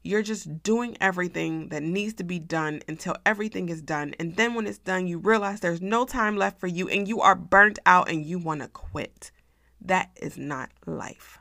You're 0.03 0.21
just 0.21 0.61
doing 0.63 0.97
everything 0.99 1.69
that 1.69 1.81
needs 1.81 2.13
to 2.15 2.25
be 2.25 2.37
done 2.37 2.81
until 2.89 3.15
everything 3.25 3.69
is 3.69 3.81
done. 3.81 4.13
And 4.19 4.35
then 4.35 4.53
when 4.53 4.67
it's 4.67 4.77
done, 4.77 5.07
you 5.07 5.17
realize 5.17 5.61
there's 5.61 5.81
no 5.81 6.05
time 6.05 6.35
left 6.35 6.59
for 6.59 6.67
you 6.67 6.89
and 6.89 7.07
you 7.07 7.21
are 7.21 7.35
burnt 7.35 7.79
out 7.85 8.09
and 8.09 8.25
you 8.25 8.37
want 8.37 8.61
to 8.61 8.67
quit. 8.67 9.31
That 9.79 10.11
is 10.21 10.37
not 10.37 10.71
life. 10.85 11.39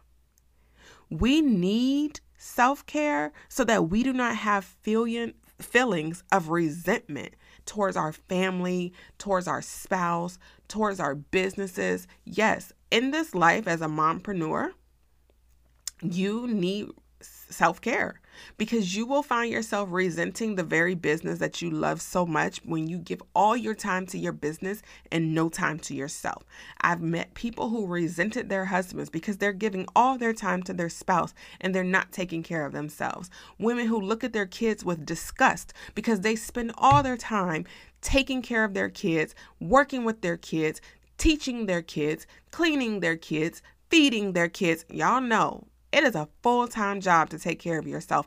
We 1.10 1.40
need 1.40 2.20
self 2.38 2.86
care 2.86 3.32
so 3.48 3.64
that 3.64 3.90
we 3.90 4.04
do 4.04 4.12
not 4.12 4.36
have 4.36 4.64
feeling, 4.64 5.34
feelings 5.58 6.22
of 6.30 6.48
resentment 6.48 7.34
towards 7.66 7.96
our 7.96 8.12
family, 8.12 8.92
towards 9.18 9.48
our 9.48 9.62
spouse, 9.62 10.38
towards 10.68 11.00
our 11.00 11.14
businesses. 11.16 12.06
Yes, 12.24 12.72
in 12.90 13.10
this 13.10 13.34
life 13.34 13.66
as 13.66 13.80
a 13.80 13.86
mompreneur, 13.86 14.70
you 16.00 16.46
need 16.46 16.88
self 17.22 17.80
care 17.80 18.20
because 18.56 18.96
you 18.96 19.06
will 19.06 19.22
find 19.22 19.50
yourself 19.52 19.88
resenting 19.92 20.54
the 20.54 20.62
very 20.62 20.94
business 20.94 21.38
that 21.38 21.60
you 21.60 21.70
love 21.70 22.00
so 22.00 22.26
much 22.26 22.58
when 22.64 22.88
you 22.88 22.98
give 22.98 23.22
all 23.34 23.56
your 23.56 23.74
time 23.74 24.06
to 24.06 24.18
your 24.18 24.32
business 24.32 24.82
and 25.10 25.34
no 25.34 25.48
time 25.48 25.78
to 25.78 25.94
yourself. 25.94 26.44
I've 26.80 27.00
met 27.00 27.34
people 27.34 27.68
who 27.68 27.86
resented 27.86 28.48
their 28.48 28.66
husbands 28.66 29.10
because 29.10 29.38
they're 29.38 29.52
giving 29.52 29.86
all 29.94 30.18
their 30.18 30.32
time 30.32 30.62
to 30.64 30.72
their 30.72 30.88
spouse 30.88 31.34
and 31.60 31.74
they're 31.74 31.84
not 31.84 32.12
taking 32.12 32.42
care 32.42 32.64
of 32.64 32.72
themselves. 32.72 33.30
Women 33.58 33.86
who 33.86 34.00
look 34.00 34.24
at 34.24 34.32
their 34.32 34.46
kids 34.46 34.84
with 34.84 35.06
disgust 35.06 35.72
because 35.94 36.20
they 36.20 36.36
spend 36.36 36.72
all 36.78 37.02
their 37.02 37.16
time 37.16 37.64
taking 38.00 38.42
care 38.42 38.64
of 38.64 38.74
their 38.74 38.90
kids, 38.90 39.34
working 39.60 40.04
with 40.04 40.22
their 40.22 40.36
kids, 40.36 40.80
teaching 41.18 41.66
their 41.66 41.82
kids, 41.82 42.26
cleaning 42.50 43.00
their 43.00 43.16
kids, 43.16 43.62
feeding 43.88 44.32
their 44.32 44.48
kids. 44.48 44.84
Y'all 44.90 45.20
know 45.20 45.66
it 45.92 46.04
is 46.04 46.14
a 46.14 46.28
full 46.42 46.66
time 46.66 47.00
job 47.00 47.30
to 47.30 47.38
take 47.38 47.58
care 47.58 47.78
of 47.78 47.86
yourself, 47.86 48.26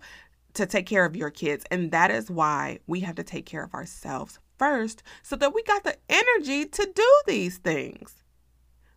to 0.53 0.65
take 0.65 0.86
care 0.86 1.05
of 1.05 1.15
your 1.15 1.29
kids. 1.29 1.65
And 1.72 1.91
that 1.91 2.12
is 2.12 2.29
why 2.29 2.79
we 2.88 3.01
have 3.01 3.15
to 3.15 3.24
take 3.24 3.45
care 3.45 3.63
of 3.63 3.74
ourselves 3.74 4.39
first 4.57 5.03
so 5.24 5.36
that 5.36 5.53
we 5.53 5.63
got 5.63 5.84
the 5.84 5.98
energy 6.10 6.65
to 6.65 6.91
do 6.93 7.22
these 7.27 7.57
things. 7.57 8.24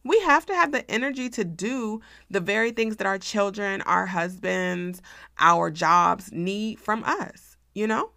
We 0.05 0.21
have 0.21 0.47
to 0.47 0.55
have 0.55 0.73
the 0.73 0.89
energy 0.91 1.29
to 1.31 1.45
do 1.45 2.01
the 2.31 2.41
very 2.41 2.71
things 2.71 2.97
that 2.97 3.07
our 3.07 3.19
children, 3.19 3.83
our 3.83 4.07
husbands, 4.07 5.03
our 5.39 5.71
jobs 5.71 6.31
need 6.33 6.79
from 6.79 7.03
us, 7.05 7.57
you 7.75 7.87
know? 7.87 8.11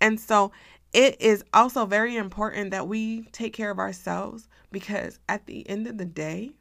And 0.00 0.18
so 0.18 0.52
it 0.92 1.20
is 1.20 1.44
also 1.52 1.86
very 1.86 2.16
important 2.16 2.70
that 2.70 2.88
we 2.88 3.22
take 3.32 3.52
care 3.52 3.70
of 3.70 3.78
ourselves 3.78 4.48
because 4.72 5.18
at 5.28 5.46
the 5.46 5.68
end 5.68 5.86
of 5.86 5.98
the 5.98 6.04
day, 6.04 6.52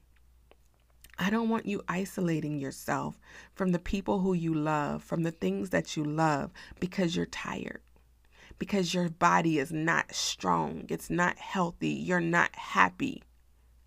I 1.22 1.30
don't 1.30 1.50
want 1.50 1.68
you 1.68 1.84
isolating 1.88 2.58
yourself 2.58 3.20
from 3.54 3.74
the 3.74 3.80
people 3.80 4.22
who 4.22 4.34
you 4.34 4.56
love, 4.56 5.04
from 5.04 5.22
the 5.22 5.30
things 5.30 5.70
that 5.70 5.96
you 5.96 6.04
love, 6.04 6.52
because 6.80 7.16
you're 7.16 7.28
tired, 7.28 7.82
because 8.58 8.96
your 8.96 9.08
body 9.08 9.60
is 9.60 9.72
not 9.72 10.16
strong, 10.16 10.86
it's 10.90 11.12
not 11.12 11.38
healthy, 11.38 11.90
you're 11.90 12.20
not 12.20 12.56
happy. 12.56 13.22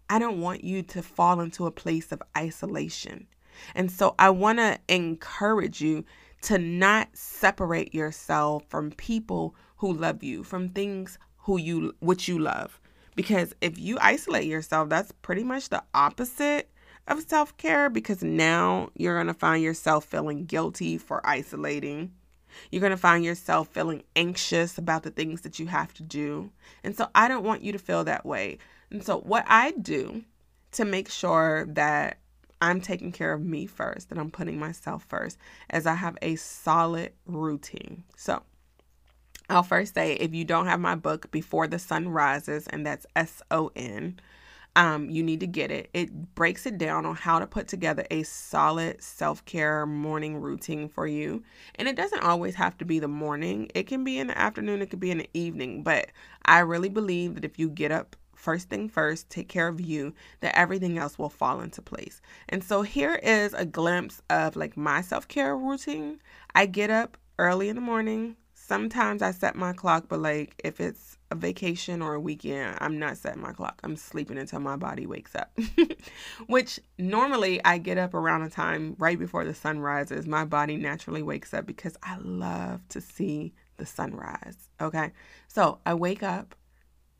I 0.09 0.21
don't 0.21 0.41
want 0.41 0.63
you 0.63 0.85
to 0.85 1.03
fall 1.03 1.41
into 1.41 1.67
a 1.67 1.73
place 1.73 2.13
of 2.13 2.23
isolation. 2.39 3.27
And 3.75 3.91
so 3.91 4.15
I 4.17 4.31
want 4.31 4.61
to 4.61 4.79
encourage 4.87 5.81
you 5.81 6.05
to 6.43 6.57
not 6.57 7.09
separate 7.15 7.93
yourself 7.93 8.63
from 8.69 8.93
people 8.93 9.57
who 9.79 9.93
love 9.93 10.23
you, 10.23 10.45
from 10.45 10.69
things 10.69 11.19
who 11.39 11.59
you 11.59 11.97
which 11.99 12.29
you 12.29 12.39
love. 12.39 12.81
Because 13.17 13.55
if 13.61 13.77
you 13.77 13.99
isolate 14.01 14.47
yourself, 14.47 14.89
that's 14.89 15.11
pretty 15.11 15.43
much 15.43 15.69
the 15.69 15.83
opposite 15.95 16.71
of 17.07 17.29
self 17.29 17.57
care 17.57 17.91
because 17.91 18.23
now 18.23 18.91
you're 18.97 19.17
going 19.17 19.27
to 19.27 19.35
find 19.35 19.63
yourself 19.63 20.05
feeling 20.05 20.45
guilty 20.45 20.99
for 20.99 21.27
isolating. 21.27 22.13
You're 22.71 22.81
going 22.81 22.91
to 22.91 22.97
find 22.97 23.25
yourself 23.25 23.69
feeling 23.69 24.05
anxious 24.15 24.79
about 24.79 25.03
the 25.03 25.11
things 25.11 25.41
that 25.41 25.59
you 25.59 25.67
have 25.67 25.93
to 25.95 26.03
do. 26.03 26.51
And 26.85 26.97
so 26.97 27.09
I 27.15 27.27
don't 27.29 27.45
want 27.45 27.63
you 27.63 27.73
to 27.73 27.79
feel 27.79 28.05
that 28.05 28.25
way. 28.25 28.59
And 28.91 29.05
so, 29.05 29.19
what 29.19 29.45
I 29.49 29.73
do 29.73 30.23
to 30.73 30.85
make 30.85 31.11
sure 31.11 31.67
that 31.71 32.19
I'm 32.61 32.81
taking 32.81 33.13
care 33.13 33.33
of 33.33 33.45
me 33.45 33.67
first, 33.67 34.09
that 34.09 34.19
I'm 34.19 34.31
putting 34.31 34.59
myself 34.59 35.05
first, 35.09 35.37
as 35.69 35.87
I 35.87 35.95
have 35.95 36.17
a 36.23 36.37
solid 36.37 37.13
routine. 37.27 38.05
So, 38.17 38.43
I'll 39.51 39.63
first 39.63 39.95
say 39.95 40.15
if 40.15 40.33
you 40.33 40.45
don't 40.45 40.67
have 40.67 40.81
my 40.81 40.95
book, 40.95 41.31
Before 41.31 41.67
the 41.67 41.79
Son 41.79 42.09
Rises, 42.09 42.67
and 42.69 42.87
that's 42.87 43.07
S 43.15 43.43
O 43.51 43.71
N, 43.77 44.21
um, 44.77 45.09
you 45.09 45.23
need 45.23 45.41
to 45.41 45.47
get 45.47 45.71
it. 45.71 45.89
It 45.95 46.35
breaks 46.35 46.67
it 46.67 46.79
down 46.79 47.07
on 47.07 47.15
how 47.15 47.39
to 47.39 47.47
put 47.47 47.69
together 47.69 48.07
a 48.11 48.23
solid 48.25 49.03
self 49.03 49.45
care 49.45 49.87
morning 49.87 50.37
routine 50.37 50.89
for 50.89 51.07
you. 51.07 51.43
And 51.77 51.87
it 51.89 51.97
doesn't 51.97 52.23
always 52.23 52.55
have 52.57 52.77
to 52.79 52.85
be 52.85 52.99
the 52.99 53.09
morning, 53.09 53.71
it 53.75 53.87
can 53.87 54.05
be 54.05 54.19
in 54.19 54.29
the 54.29 54.39
afternoon, 54.39 54.83
it 54.83 54.91
could 54.91 55.01
be 55.01 55.11
in 55.11 55.19
the 55.19 55.31
evening. 55.35 55.83
But 55.83 56.09
I 56.45 56.61
really 56.61 56.89
believe 56.89 57.35
that 57.35 57.45
if 57.45 57.59
you 57.59 57.69
get 57.69 57.93
up 57.93 58.17
first 58.35 58.69
thing 58.69 58.89
first, 58.89 59.31
take 59.31 59.49
care 59.49 59.69
of 59.69 59.81
you, 59.81 60.13
that 60.41 60.57
everything 60.59 60.99
else 60.99 61.19
will 61.19 61.31
fall 61.31 61.61
into 61.61 61.81
place. 61.81 62.21
And 62.49 62.63
so 62.63 62.83
here 62.83 63.15
is 63.23 63.55
a 63.55 63.65
glimpse 63.65 64.21
of 64.29 64.57
like 64.57 64.77
my 64.77 65.01
self 65.01 65.29
care 65.29 65.57
routine. 65.57 66.21
I 66.55 66.67
get 66.67 66.91
up 66.91 67.17
early 67.39 67.69
in 67.69 67.77
the 67.77 67.83
morning. 67.83 68.37
Sometimes 68.67 69.21
I 69.21 69.33
set 69.33 69.57
my 69.57 69.75
clock, 69.75 70.07
but 70.09 70.21
like 70.21 70.59
if 70.65 70.81
it's 70.81 71.19
a 71.31 71.35
vacation 71.35 72.01
or 72.01 72.15
a 72.15 72.21
weekend, 72.21 72.79
I'm 72.81 72.99
not 72.99 73.19
setting 73.19 73.43
my 73.43 73.53
clock. 73.53 73.79
I'm 73.85 73.95
sleeping 73.95 74.39
until 74.39 74.61
my 74.61 74.77
body 74.77 75.07
wakes 75.07 75.35
up. 75.35 75.55
Which 76.47 76.81
normally 76.97 77.63
I 77.63 77.77
get 77.77 77.99
up 77.99 78.15
around 78.15 78.41
a 78.41 78.49
time 78.49 78.97
right 78.99 79.19
before 79.19 79.45
the 79.45 79.53
sun 79.53 79.81
rises. 79.81 80.27
My 80.27 80.47
body 80.47 80.79
naturally 80.79 81.23
wakes 81.23 81.53
up 81.53 81.67
because 81.67 81.99
I 82.03 82.17
love 82.17 82.89
to 82.89 83.03
see 83.03 83.53
the 83.77 83.85
sunrise. 83.85 84.71
Okay. 84.81 85.13
So 85.47 85.81
I 85.85 85.93
wake 85.93 86.23
up, 86.23 86.55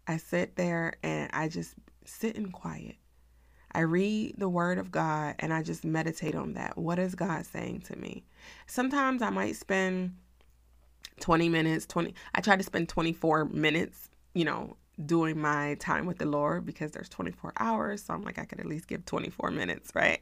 I 0.07 0.17
sit 0.17 0.57
there, 0.57 0.95
and 1.03 1.29
I 1.35 1.49
just 1.49 1.75
sit 2.07 2.37
in 2.37 2.53
quiet. 2.53 2.97
I 3.71 3.81
read 3.81 4.37
the 4.39 4.49
word 4.49 4.79
of 4.79 4.91
God 4.91 5.35
and 5.41 5.53
I 5.53 5.63
just 5.63 5.85
meditate 5.85 6.37
on 6.37 6.55
that. 6.55 6.79
What 6.79 6.99
is 6.99 7.15
God 7.15 7.45
saying 7.45 7.83
to 7.83 7.97
me? 7.97 8.25
Sometimes 8.67 9.21
I 9.21 9.29
might 9.29 9.57
spend 9.57 10.15
20 11.21 11.49
minutes, 11.49 11.87
20 11.87 12.15
I 12.35 12.41
try 12.41 12.57
to 12.57 12.63
spend 12.63 12.89
24 12.89 13.47
minutes, 13.47 14.09
you 14.35 14.45
know, 14.45 14.77
doing 15.05 15.41
my 15.41 15.75
time 15.81 16.07
with 16.07 16.19
the 16.19 16.27
Lord 16.27 16.65
because 16.65 16.93
there's 16.93 17.09
24 17.09 17.53
hours, 17.59 18.05
so 18.05 18.15
I'm 18.15 18.23
like 18.23 18.39
I 18.39 18.45
could 18.45 18.61
at 18.61 18.67
least 18.67 18.87
give 18.87 19.05
24 19.05 19.51
minutes, 19.51 19.91
right? 19.95 20.21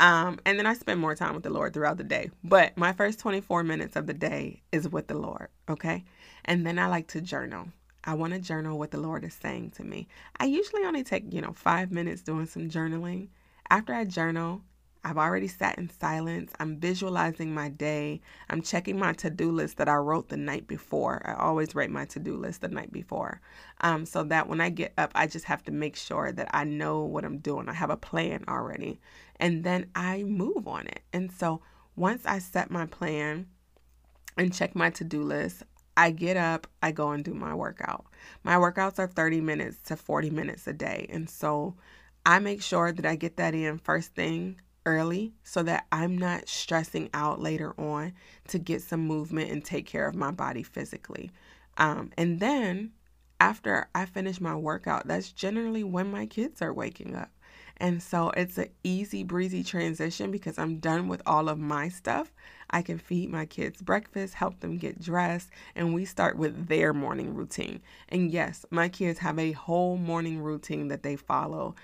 Um 0.00 0.38
and 0.46 0.58
then 0.58 0.66
I 0.66 0.74
spend 0.74 1.00
more 1.00 1.14
time 1.14 1.34
with 1.34 1.42
the 1.42 1.50
Lord 1.50 1.74
throughout 1.74 1.96
the 1.96 2.04
day. 2.04 2.30
But 2.44 2.76
my 2.76 2.92
first 2.92 3.18
24 3.18 3.64
minutes 3.64 3.96
of 3.96 4.06
the 4.06 4.14
day 4.14 4.62
is 4.70 4.88
with 4.88 5.08
the 5.08 5.18
Lord, 5.18 5.48
okay? 5.68 6.04
And 6.44 6.66
then 6.66 6.78
I 6.78 6.86
like 6.86 7.08
to 7.08 7.20
journal. 7.20 7.68
I 8.04 8.14
want 8.14 8.32
to 8.32 8.40
journal 8.40 8.78
what 8.78 8.90
the 8.90 8.98
Lord 8.98 9.24
is 9.24 9.34
saying 9.34 9.70
to 9.76 9.84
me. 9.84 10.08
I 10.36 10.46
usually 10.46 10.84
only 10.84 11.04
take, 11.04 11.32
you 11.32 11.40
know, 11.40 11.52
5 11.52 11.92
minutes 11.92 12.22
doing 12.22 12.46
some 12.46 12.68
journaling. 12.68 13.28
After 13.70 13.94
I 13.94 14.04
journal, 14.04 14.62
I've 15.04 15.18
already 15.18 15.48
sat 15.48 15.78
in 15.78 15.90
silence. 15.90 16.52
I'm 16.60 16.76
visualizing 16.78 17.52
my 17.52 17.68
day. 17.68 18.20
I'm 18.48 18.62
checking 18.62 18.98
my 18.98 19.12
to 19.14 19.30
do 19.30 19.50
list 19.50 19.78
that 19.78 19.88
I 19.88 19.96
wrote 19.96 20.28
the 20.28 20.36
night 20.36 20.68
before. 20.68 21.22
I 21.24 21.34
always 21.34 21.74
write 21.74 21.90
my 21.90 22.04
to 22.06 22.20
do 22.20 22.36
list 22.36 22.60
the 22.60 22.68
night 22.68 22.92
before. 22.92 23.40
Um, 23.80 24.06
so 24.06 24.22
that 24.24 24.48
when 24.48 24.60
I 24.60 24.70
get 24.70 24.92
up, 24.96 25.10
I 25.14 25.26
just 25.26 25.46
have 25.46 25.64
to 25.64 25.72
make 25.72 25.96
sure 25.96 26.30
that 26.30 26.48
I 26.52 26.62
know 26.62 27.02
what 27.02 27.24
I'm 27.24 27.38
doing. 27.38 27.68
I 27.68 27.72
have 27.72 27.90
a 27.90 27.96
plan 27.96 28.44
already. 28.46 29.00
And 29.36 29.64
then 29.64 29.90
I 29.96 30.22
move 30.22 30.68
on 30.68 30.86
it. 30.86 31.02
And 31.12 31.32
so 31.32 31.62
once 31.96 32.24
I 32.24 32.38
set 32.38 32.70
my 32.70 32.86
plan 32.86 33.48
and 34.36 34.54
check 34.54 34.76
my 34.76 34.90
to 34.90 35.04
do 35.04 35.22
list, 35.22 35.64
I 35.96 36.12
get 36.12 36.36
up, 36.36 36.68
I 36.80 36.92
go 36.92 37.10
and 37.10 37.24
do 37.24 37.34
my 37.34 37.54
workout. 37.54 38.06
My 38.44 38.54
workouts 38.54 39.00
are 39.00 39.08
30 39.08 39.40
minutes 39.40 39.78
to 39.86 39.96
40 39.96 40.30
minutes 40.30 40.66
a 40.68 40.72
day. 40.72 41.06
And 41.10 41.28
so 41.28 41.74
I 42.24 42.38
make 42.38 42.62
sure 42.62 42.92
that 42.92 43.04
I 43.04 43.16
get 43.16 43.36
that 43.38 43.52
in 43.52 43.78
first 43.78 44.14
thing 44.14 44.60
early 44.86 45.32
so 45.44 45.62
that 45.62 45.86
I'm 45.92 46.16
not 46.16 46.48
stressing 46.48 47.10
out 47.14 47.40
later 47.40 47.74
on 47.78 48.12
to 48.48 48.58
get 48.58 48.82
some 48.82 49.00
movement 49.00 49.50
and 49.50 49.64
take 49.64 49.86
care 49.86 50.06
of 50.06 50.14
my 50.14 50.30
body 50.30 50.62
physically. 50.62 51.30
Um, 51.78 52.10
and 52.16 52.40
then 52.40 52.92
after 53.40 53.88
I 53.94 54.06
finish 54.06 54.40
my 54.40 54.54
workout, 54.54 55.08
that's 55.08 55.32
generally 55.32 55.84
when 55.84 56.10
my 56.10 56.26
kids 56.26 56.62
are 56.62 56.72
waking 56.72 57.16
up. 57.16 57.30
And 57.78 58.00
so 58.00 58.30
it's 58.30 58.58
an 58.58 58.68
easy 58.84 59.24
breezy 59.24 59.64
transition 59.64 60.30
because 60.30 60.58
I'm 60.58 60.78
done 60.78 61.08
with 61.08 61.20
all 61.26 61.48
of 61.48 61.58
my 61.58 61.88
stuff. 61.88 62.32
I 62.70 62.82
can 62.82 62.98
feed 62.98 63.30
my 63.30 63.44
kids 63.44 63.82
breakfast, 63.82 64.34
help 64.34 64.60
them 64.60 64.78
get 64.78 65.02
dressed, 65.02 65.50
and 65.74 65.92
we 65.92 66.04
start 66.04 66.36
with 66.36 66.68
their 66.68 66.92
morning 66.94 67.34
routine. 67.34 67.82
And 68.08 68.30
yes, 68.30 68.64
my 68.70 68.88
kids 68.88 69.18
have 69.18 69.38
a 69.38 69.52
whole 69.52 69.96
morning 69.96 70.40
routine 70.40 70.88
that 70.88 71.02
they 71.02 71.16
follow 71.16 71.74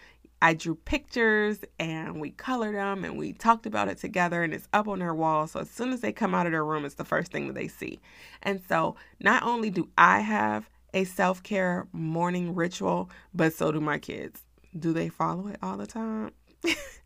I 0.40 0.54
drew 0.54 0.76
pictures 0.76 1.64
and 1.78 2.20
we 2.20 2.30
colored 2.30 2.76
them 2.76 3.04
and 3.04 3.18
we 3.18 3.32
talked 3.32 3.66
about 3.66 3.88
it 3.88 3.98
together 3.98 4.42
and 4.42 4.54
it's 4.54 4.68
up 4.72 4.86
on 4.88 5.00
their 5.00 5.14
wall. 5.14 5.46
So 5.46 5.60
as 5.60 5.70
soon 5.70 5.92
as 5.92 6.00
they 6.00 6.12
come 6.12 6.34
out 6.34 6.46
of 6.46 6.52
their 6.52 6.64
room, 6.64 6.84
it's 6.84 6.94
the 6.94 7.04
first 7.04 7.32
thing 7.32 7.48
that 7.48 7.54
they 7.54 7.68
see. 7.68 8.00
And 8.42 8.60
so 8.68 8.96
not 9.20 9.42
only 9.42 9.70
do 9.70 9.88
I 9.98 10.20
have 10.20 10.68
a 10.94 11.04
self 11.04 11.42
care 11.42 11.88
morning 11.92 12.54
ritual, 12.54 13.10
but 13.34 13.52
so 13.52 13.72
do 13.72 13.80
my 13.80 13.98
kids. 13.98 14.42
Do 14.78 14.92
they 14.92 15.08
follow 15.08 15.48
it 15.48 15.56
all 15.62 15.76
the 15.76 15.86
time? 15.86 16.32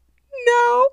no, 0.46 0.86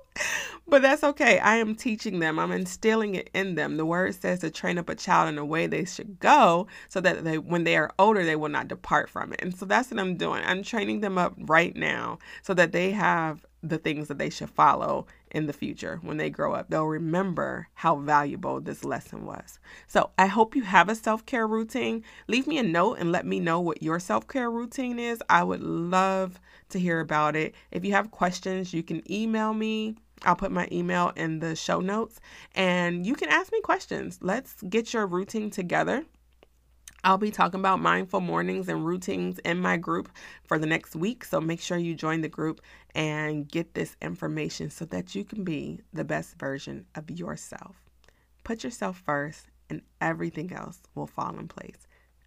but 0.68 0.82
that's 0.82 1.02
okay. 1.02 1.38
I 1.38 1.56
am 1.56 1.74
teaching 1.74 2.18
them, 2.20 2.38
I'm 2.38 2.52
instilling 2.52 3.14
it 3.14 3.30
in 3.34 3.54
them. 3.54 3.76
The 3.76 3.86
word 3.86 4.14
says 4.14 4.40
to 4.40 4.50
train 4.50 4.78
up 4.78 4.88
a 4.88 4.94
child 4.94 5.28
in 5.28 5.36
the 5.36 5.44
way 5.44 5.66
they 5.66 5.84
should 5.84 6.20
go 6.20 6.66
so 6.88 7.00
that 7.00 7.24
they, 7.24 7.38
when 7.38 7.64
they 7.64 7.76
are 7.76 7.92
older, 7.98 8.24
they 8.24 8.36
will 8.36 8.48
not 8.48 8.68
depart 8.68 9.10
from 9.10 9.32
it. 9.32 9.40
And 9.42 9.54
so 9.56 9.66
that's 9.66 9.90
what 9.90 10.00
I'm 10.00 10.16
doing. 10.16 10.42
I'm 10.44 10.62
training 10.62 11.00
them 11.00 11.18
up 11.18 11.34
right 11.38 11.74
now 11.74 12.18
so 12.42 12.54
that 12.54 12.72
they 12.72 12.92
have 12.92 13.44
the 13.62 13.78
things 13.78 14.08
that 14.08 14.18
they 14.18 14.30
should 14.30 14.50
follow 14.50 15.06
in 15.30 15.46
the 15.46 15.52
future 15.52 15.98
when 16.02 16.16
they 16.16 16.30
grow 16.30 16.54
up. 16.54 16.68
They'll 16.68 16.86
remember 16.86 17.68
how 17.74 17.96
valuable 17.96 18.60
this 18.60 18.84
lesson 18.84 19.26
was. 19.26 19.58
So 19.86 20.10
I 20.18 20.26
hope 20.26 20.56
you 20.56 20.62
have 20.62 20.88
a 20.88 20.94
self 20.94 21.26
care 21.26 21.46
routine. 21.46 22.02
Leave 22.28 22.46
me 22.46 22.58
a 22.58 22.62
note 22.62 22.98
and 22.98 23.12
let 23.12 23.26
me 23.26 23.40
know 23.40 23.60
what 23.60 23.82
your 23.82 24.00
self 24.00 24.26
care 24.26 24.50
routine 24.50 24.98
is. 24.98 25.22
I 25.28 25.42
would 25.42 25.62
love 25.62 26.40
to 26.70 26.78
hear 26.78 27.00
about 27.00 27.36
it. 27.36 27.54
If 27.70 27.84
you 27.84 27.92
have 27.92 28.10
questions, 28.10 28.72
you 28.72 28.82
can 28.82 29.02
email 29.10 29.52
me. 29.54 29.96
I'll 30.22 30.36
put 30.36 30.52
my 30.52 30.68
email 30.70 31.12
in 31.16 31.38
the 31.38 31.56
show 31.56 31.80
notes 31.80 32.20
and 32.54 33.06
you 33.06 33.14
can 33.14 33.30
ask 33.30 33.52
me 33.52 33.60
questions. 33.62 34.18
Let's 34.20 34.62
get 34.68 34.92
your 34.92 35.06
routine 35.06 35.50
together. 35.50 36.04
I'll 37.02 37.18
be 37.18 37.30
talking 37.30 37.60
about 37.60 37.80
mindful 37.80 38.20
mornings 38.20 38.68
and 38.68 38.84
routines 38.84 39.38
in 39.40 39.58
my 39.58 39.76
group 39.76 40.10
for 40.44 40.58
the 40.58 40.66
next 40.66 40.94
week. 40.94 41.24
So 41.24 41.40
make 41.40 41.60
sure 41.60 41.78
you 41.78 41.94
join 41.94 42.20
the 42.20 42.28
group 42.28 42.60
and 42.94 43.48
get 43.48 43.74
this 43.74 43.96
information 44.02 44.70
so 44.70 44.84
that 44.86 45.14
you 45.14 45.24
can 45.24 45.44
be 45.44 45.80
the 45.92 46.04
best 46.04 46.38
version 46.38 46.84
of 46.94 47.10
yourself. 47.10 47.76
Put 48.44 48.64
yourself 48.64 49.02
first, 49.04 49.46
and 49.68 49.82
everything 50.00 50.52
else 50.52 50.80
will 50.94 51.06
fall 51.06 51.38
in 51.38 51.48
place. 51.48 51.86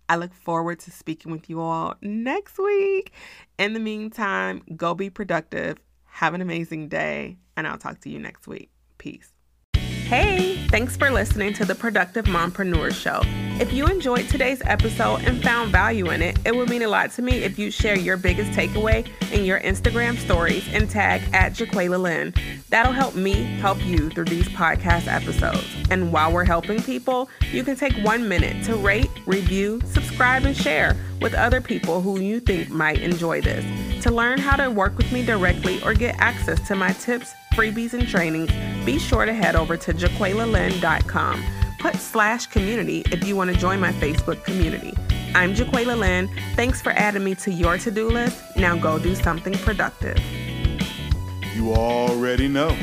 I 0.10 0.16
look 0.16 0.34
forward 0.34 0.80
to 0.82 0.92
speaking 0.92 1.32
with 1.32 1.50
you 1.50 1.60
all 1.60 1.96
next 2.02 2.58
week. 2.58 3.12
In 3.58 3.74
the 3.74 3.80
meantime, 3.80 4.64
go 4.76 4.94
be 4.94 5.10
productive. 5.10 5.78
Have 6.06 6.34
an 6.34 6.42
amazing 6.42 6.90
day, 6.90 7.38
and 7.58 7.68
I'll 7.68 7.78
talk 7.78 8.00
to 8.02 8.10
you 8.10 8.20
next 8.20 8.48
week. 8.48 8.70
Peace. 8.98 9.33
Hey, 10.06 10.58
thanks 10.68 10.98
for 10.98 11.10
listening 11.10 11.54
to 11.54 11.66
the 11.66 11.74
Productive 11.74 12.26
Mompreneur 12.26 12.94
Show. 12.94 13.22
If 13.60 13.72
you 13.72 13.88
enjoyed 13.88 14.28
today's 14.28 14.62
episode 14.66 15.22
and 15.24 15.42
found 15.42 15.72
value 15.72 16.10
in 16.12 16.22
it, 16.22 16.38
it 16.46 16.56
would 16.56 16.70
mean 16.70 16.82
a 16.82 16.88
lot 16.88 17.12
to 17.14 17.22
me 17.22 17.38
if 17.44 17.58
you 17.58 17.72
share 17.72 17.98
your 17.98 18.18
biggest 18.18 18.52
takeaway 18.52 19.08
in 19.32 19.46
your 19.46 19.62
Instagram 19.62 20.18
stories 20.18 20.68
and 20.74 20.90
tag 20.90 21.22
at 21.34 21.54
Jaqualia 21.54 22.00
Lynn. 22.00 22.34
That'll 22.70 22.92
help 22.92 23.16
me 23.16 23.44
help 23.44 23.84
you 23.86 24.10
through 24.10 24.26
these 24.26 24.48
podcast 24.50 25.08
episodes. 25.08 25.66
And 25.90 26.12
while 26.12 26.32
we're 26.32 26.46
helping 26.46 26.82
people, 26.82 27.30
you 27.52 27.64
can 27.64 27.76
take 27.76 27.94
one 28.04 28.28
minute 28.28 28.66
to 28.66 28.76
rate, 28.76 29.10
review, 29.26 29.82
subscribe, 29.86 30.44
and 30.44 30.56
share 30.56 30.98
with 31.22 31.34
other 31.34 31.62
people 31.62 32.02
who 32.02 32.20
you 32.20 32.40
think 32.40 32.70
might 32.70 33.00
enjoy 33.00 33.42
this. 33.42 33.64
To 34.04 34.12
learn 34.12 34.38
how 34.38 34.58
to 34.58 34.70
work 34.70 34.98
with 34.98 35.12
me 35.12 35.26
directly 35.26 35.82
or 35.84 35.94
get 35.94 36.16
access 36.20 36.60
to 36.68 36.76
my 36.76 36.92
tips, 36.92 37.34
freebies, 37.54 37.94
and 37.94 38.08
trainings, 38.08 38.52
be 38.86 39.00
sure 39.00 39.26
to 39.26 39.34
head 39.34 39.56
over 39.56 39.78
to 39.78 39.94
jaqualialynn.com. 39.94 41.44
Put 41.80 41.96
slash 41.96 42.48
community 42.48 43.02
if 43.12 43.28
you 43.28 43.36
want 43.36 43.52
to 43.52 43.58
join 43.58 43.80
my 43.80 43.92
Facebook 43.94 44.44
community. 44.44 44.94
I'm 45.36 45.54
Jaqualia 45.54 45.98
Lynn. 45.98 46.30
Thanks 46.56 46.82
for 46.82 46.92
adding 46.92 47.24
me 47.24 47.36
to 47.36 47.52
your 47.52 47.78
to 47.80 47.92
do 47.92 48.08
list. 48.08 48.42
Now 48.56 48.78
go 48.78 49.00
do 49.00 49.16
something 49.16 49.54
productive. 49.54 50.20
You 51.56 51.74
already 51.74 52.48
know. 52.48 52.76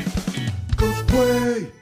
Coach 0.77 1.07
Quay. 1.07 1.80